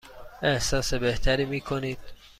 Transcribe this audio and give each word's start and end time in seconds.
احساس 0.41 0.93
بهتری 0.93 1.45
می 1.45 1.61
کنید؟ 1.61 1.99